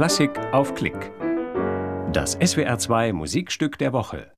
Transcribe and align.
Klassik 0.00 0.30
auf 0.54 0.74
Klick. 0.74 1.12
Das 2.10 2.38
SWR2 2.38 3.12
Musikstück 3.12 3.76
der 3.76 3.92
Woche. 3.92 4.32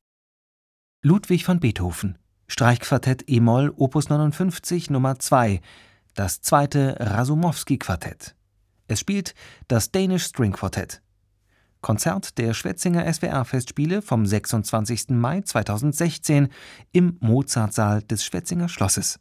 Ludwig 1.03 1.47
van 1.47 1.61
Beethoven. 1.61 2.19
Streichquartett 2.49 3.23
e-Moll 3.29 3.73
Opus 3.77 4.09
59 4.09 4.91
Nummer 4.91 5.21
2. 5.21 5.61
Das 6.17 6.41
zweite 6.41 6.97
Rasumowski-Quartett. 6.99 8.35
Es 8.89 8.99
spielt 8.99 9.37
das 9.69 9.93
Danish 9.93 10.25
String 10.25 10.51
Quartett. 10.51 11.01
Konzert 11.81 12.39
der 12.39 12.55
Schwetzinger 12.55 13.05
SWR-Festspiele 13.05 14.03
vom 14.03 14.27
26. 14.27 15.11
Mai 15.11 15.43
2016 15.43 16.49
im 16.91 17.19
Mozartsaal 17.21 18.03
des 18.03 18.25
Schwetzinger 18.25 18.69
Schlosses. 18.69 19.21